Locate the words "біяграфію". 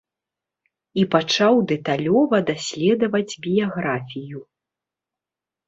3.47-4.39